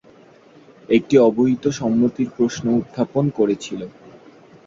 [0.89, 3.81] এটি অবহিত সম্মতির প্রশ্ন উত্থাপন করেছিল।